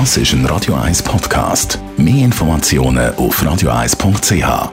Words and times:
Das 0.00 0.16
ist 0.16 0.32
ein 0.32 0.44
Radio 0.46 0.74
1 0.74 1.04
Podcast. 1.04 1.78
Mehr 1.96 2.24
Informationen 2.24 3.14
auf 3.14 3.40
radio1.ch. 3.40 4.72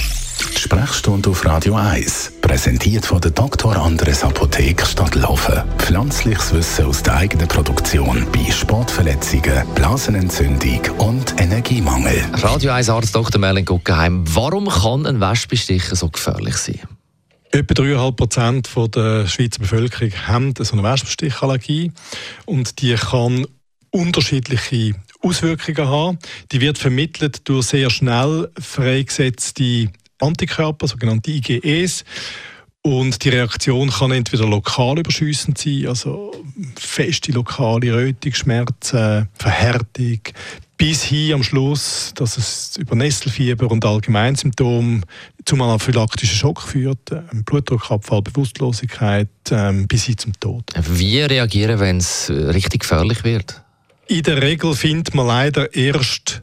Die 0.00 0.58
Sprechstunde 0.58 1.28
auf 1.28 1.44
Radio 1.44 1.74
1, 1.74 2.32
präsentiert 2.40 3.04
von 3.04 3.20
der 3.20 3.32
Dr. 3.32 3.76
Andres 3.76 4.24
Apotheke 4.24 4.86
Stadtlaufen. 4.86 5.62
Pflanzliches 5.76 6.54
Wissen 6.54 6.86
aus 6.86 7.02
der 7.02 7.16
eigenen 7.16 7.48
Produktion 7.48 8.26
bei 8.32 8.50
Sportverletzungen, 8.50 9.66
Blasenentzündung 9.74 10.80
und 10.96 11.38
Energiemangel. 11.38 12.24
Radio 12.32 12.72
1 12.72 12.88
Arzt 12.88 13.14
Dr. 13.14 13.38
Merlin 13.38 13.66
Guggenheim. 13.66 14.24
Warum 14.26 14.68
kann 14.68 15.04
ein 15.04 15.20
Wespenstich 15.20 15.84
so 15.84 16.08
gefährlich 16.08 16.56
sein? 16.56 16.80
Etwa 17.50 17.74
3,5 17.74 18.12
Prozent 18.12 18.70
der 18.94 19.26
Schweizer 19.26 19.60
Bevölkerung 19.60 20.12
haben 20.26 20.54
so 20.58 20.72
eine 20.72 20.82
Wespenstichallergie 20.82 21.92
und 22.46 22.80
die 22.80 22.94
kann 22.94 23.46
unterschiedliche 23.96 24.94
Auswirkungen 25.22 25.88
haben. 25.88 26.18
Die 26.52 26.60
wird 26.60 26.78
vermittelt 26.78 27.48
durch 27.48 27.66
sehr 27.66 27.90
schnell 27.90 28.50
freigesetzte 28.58 29.88
Antikörper, 30.20 30.86
sogenannte 30.86 31.30
IgEs. 31.30 32.04
Und 32.82 33.24
die 33.24 33.30
Reaktion 33.30 33.90
kann 33.90 34.12
entweder 34.12 34.46
lokal 34.46 35.00
überschüssend 35.00 35.58
sein, 35.58 35.88
also 35.88 36.30
feste 36.78 37.32
lokale 37.32 37.92
Rötungsschmerzen, 37.92 39.28
Verhärtung, 39.34 40.20
bis 40.76 41.02
hin 41.02 41.34
am 41.34 41.42
Schluss, 41.42 42.12
dass 42.14 42.36
es 42.38 42.76
über 42.76 42.94
Nesselfieber 42.94 43.68
und 43.68 43.84
Allgemeinsymptome 43.84 45.00
zum 45.44 45.62
anaphylaktischen 45.62 46.36
Schock 46.36 46.62
führt, 46.62 47.12
Blutdruckabfall, 47.44 48.22
Bewusstlosigkeit 48.22 49.30
ähm, 49.50 49.88
bis 49.88 50.04
hin 50.04 50.18
zum 50.18 50.38
Tod. 50.38 50.72
Wie 50.88 51.20
reagieren, 51.22 51.80
wenn 51.80 51.96
es 51.96 52.30
richtig 52.30 52.82
gefährlich 52.82 53.24
wird? 53.24 53.65
In 54.08 54.22
der 54.22 54.40
Regel 54.40 54.74
findet 54.74 55.14
man 55.14 55.26
leider 55.26 55.74
erst 55.74 56.42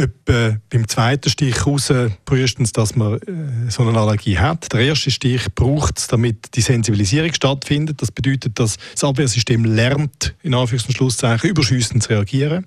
etwa 0.00 0.56
beim 0.70 0.88
zweiten 0.88 1.30
Stich 1.30 1.56
heraus, 1.56 1.92
frühestens, 2.26 2.72
dass 2.72 2.96
man 2.96 3.14
äh, 3.14 3.70
so 3.70 3.82
eine 3.82 3.98
Allergie 3.98 4.38
hat. 4.38 4.72
Der 4.72 4.80
erste 4.80 5.10
Stich 5.10 5.46
braucht 5.54 5.98
es, 5.98 6.06
damit 6.06 6.54
die 6.54 6.60
Sensibilisierung 6.60 7.32
stattfindet. 7.32 8.00
Das 8.00 8.10
bedeutet, 8.10 8.58
dass 8.58 8.76
das 8.92 9.04
Abwehrsystem 9.04 9.64
lernt, 9.64 10.34
in 10.42 10.54
Anführungs- 10.54 10.86
und 10.86 10.94
Schlusszeichen, 10.96 11.50
überschüssend 11.50 12.02
zu 12.02 12.10
reagieren. 12.10 12.66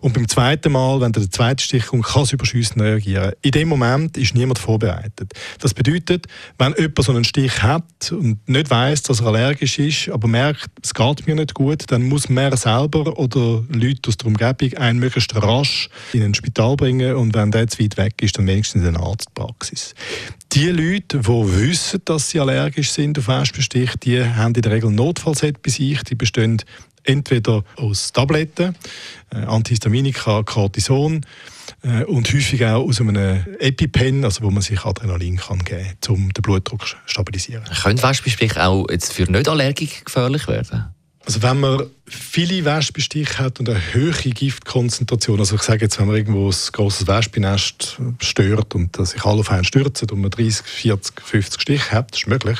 Und 0.00 0.14
beim 0.14 0.28
zweiten 0.28 0.72
Mal, 0.72 1.00
wenn 1.00 1.12
der 1.12 1.30
zweite 1.30 1.62
Stich 1.62 1.86
kommt, 1.86 2.04
kann 2.04 2.22
es 2.22 2.32
überschüssend 2.32 2.82
reagieren. 2.82 3.32
In 3.42 3.52
dem 3.52 3.68
Moment 3.68 4.16
ist 4.16 4.34
niemand 4.34 4.58
vorbereitet. 4.58 5.32
Das 5.60 5.74
bedeutet, 5.74 6.26
wenn 6.58 6.74
jemand 6.76 7.02
so 7.02 7.12
einen 7.12 7.24
Stich 7.24 7.62
hat 7.62 8.12
und 8.12 8.48
nicht 8.48 8.70
weiß, 8.70 9.02
dass 9.02 9.20
er 9.20 9.26
allergisch 9.26 9.78
ist, 9.78 10.08
aber 10.08 10.28
merkt, 10.28 10.70
es 10.82 10.94
geht 10.94 11.26
mir 11.26 11.34
nicht 11.34 11.54
gut, 11.54 11.84
dann 11.88 12.02
muss 12.02 12.28
man 12.28 12.56
selber 12.56 13.18
oder 13.18 13.62
Leute 13.68 14.08
aus 14.08 14.16
der 14.16 14.26
Umgebung 14.26 14.74
einen 14.78 14.98
möglichst 14.98 15.34
rasch 15.34 15.88
in 16.12 16.22
ein 16.22 16.34
Spital 16.34 16.63
Spital 16.64 16.76
bringen 16.76 17.14
und 17.14 17.34
wenn 17.34 17.50
der 17.50 17.68
zu 17.68 17.82
weit 17.82 17.96
weg 17.96 18.22
ist, 18.22 18.38
dann 18.38 18.46
wenigstens 18.46 18.82
in 18.82 18.88
eine 18.88 19.00
Arztpraxis. 19.00 19.94
Die 20.52 20.68
Leute, 20.68 21.18
die 21.18 21.28
wissen, 21.28 22.00
dass 22.04 22.30
sie 22.30 22.40
allergisch 22.40 22.90
sind 22.90 23.18
auf 23.18 23.28
Wespenstich, 23.28 23.90
die 24.02 24.24
haben 24.24 24.54
in 24.54 24.62
der 24.62 24.72
Regel 24.72 24.90
Notfallset 24.90 25.62
bei 25.62 25.70
sich. 25.70 26.02
Die 26.04 26.14
bestehen 26.14 26.62
entweder 27.02 27.64
aus 27.76 28.12
Tabletten, 28.12 28.74
äh, 29.30 29.38
Antihistaminika, 29.44 30.42
Cortison 30.44 31.26
äh, 31.82 32.04
und 32.04 32.32
häufig 32.32 32.64
auch 32.64 32.88
aus 32.88 33.00
einem 33.00 33.44
EpiPen, 33.58 34.24
also 34.24 34.42
wo 34.42 34.50
man 34.50 34.62
sich 34.62 34.84
Adrenalin 34.84 35.36
kann 35.36 35.58
geben 35.58 35.86
kann, 36.00 36.14
um 36.14 36.32
den 36.32 36.42
Blutdruck 36.42 36.86
zu 36.86 36.96
stabilisieren. 37.04 37.64
Können 37.82 38.02
Wespenstiche 38.02 38.64
auch 38.64 38.86
jetzt 38.90 39.12
für 39.12 39.30
Nicht-Allergiker 39.30 40.04
gefährlich 40.04 40.48
werden? 40.48 40.94
Also 41.26 41.42
wenn 41.42 41.60
man 41.60 41.82
viele 42.06 42.64
Wespenstiche 42.64 43.38
hat 43.38 43.60
und 43.60 43.68
eine 43.68 43.80
hohe 43.94 44.12
Giftkonzentration, 44.12 45.38
also 45.38 45.56
ich 45.56 45.62
sage 45.62 45.82
jetzt, 45.82 45.98
wenn 45.98 46.06
man 46.06 46.16
irgendwo 46.16 46.48
ein 46.48 46.54
grosses 46.72 47.06
Wespennest 47.06 47.98
stört 48.20 48.74
und 48.74 48.94
sich 49.06 49.24
alle 49.24 49.40
auf 49.40 49.50
einen 49.50 49.64
stürzen 49.64 50.10
und 50.10 50.20
man 50.20 50.30
30, 50.30 50.66
40, 50.66 51.20
50 51.22 51.60
Stiche 51.60 51.90
hat, 51.92 52.12
das 52.12 52.20
ist 52.20 52.26
möglich, 52.26 52.58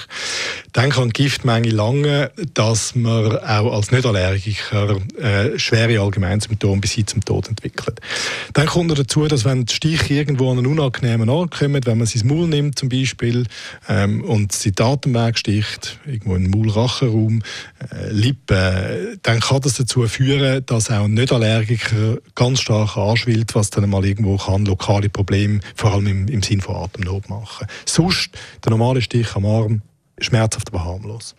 dann 0.72 0.90
kann 0.90 1.10
die 1.10 1.22
Giftmenge 1.24 1.70
lange, 1.70 2.30
dass 2.54 2.94
man 2.94 3.36
auch 3.38 3.72
als 3.74 3.90
Nicht-Allergiker 3.90 4.96
äh, 5.18 5.58
schwere 5.58 6.00
Allgemeinsymptome 6.00 6.80
bis 6.80 6.92
hin 6.92 7.06
zum 7.06 7.24
Tod 7.24 7.48
entwickelt. 7.48 8.00
Dann 8.54 8.66
kommt 8.66 8.88
noch 8.88 8.96
dazu, 8.96 9.26
dass 9.26 9.44
wenn 9.44 9.66
die 9.66 9.74
Stiche 9.74 10.14
irgendwo 10.14 10.50
an 10.50 10.58
einen 10.58 10.66
unangenehmen 10.66 11.28
Ort 11.28 11.58
kommen, 11.58 11.84
wenn 11.84 11.98
man 11.98 12.06
sie 12.06 12.18
ins 12.18 12.24
Maul 12.24 12.48
nimmt 12.48 12.78
zum 12.78 12.88
Beispiel 12.88 13.46
ähm, 13.88 14.24
und 14.24 14.52
sie 14.52 14.72
den 14.72 14.86
Atemweg 14.86 15.38
sticht, 15.38 15.98
irgendwo 16.06 16.34
in 16.36 16.44
den 16.44 16.50
Maulrachenraum, 16.50 17.42
äh, 17.90 18.10
Lippen, 18.10 19.18
dann 19.22 19.33
dann 19.34 19.40
kann 19.40 19.60
das 19.62 19.74
dazu 19.74 20.06
führen, 20.06 20.64
dass 20.66 20.92
auch 20.92 21.08
Nicht-Allergiker 21.08 22.18
ganz 22.36 22.60
stark 22.60 22.96
anschwillt, 22.96 23.56
was 23.56 23.68
dann 23.70 23.90
mal 23.90 24.04
irgendwo 24.04 24.36
kann 24.36 24.64
lokale 24.64 25.08
Probleme, 25.08 25.58
vor 25.74 25.92
allem 25.92 26.06
im, 26.06 26.28
im 26.28 26.40
Sinn 26.40 26.60
von 26.60 26.76
Atemnot 26.76 27.28
machen. 27.28 27.66
Sonst, 27.84 28.30
der 28.64 28.70
normale 28.70 29.02
Stich 29.02 29.34
am 29.34 29.44
Arm, 29.44 29.82
schmerzhaft, 30.20 30.68
aber 30.72 30.84
harmlos. 30.84 31.34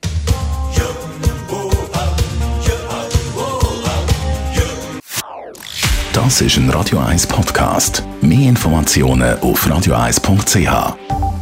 Das 6.11 6.41
ist 6.41 6.57
ein 6.57 6.69
Radio 6.69 6.99
1 6.99 7.27
Podcast. 7.27 8.03
Mehr 8.21 8.49
Informationen 8.49 9.39
auf 9.39 9.65
radio1.ch. 9.67 11.34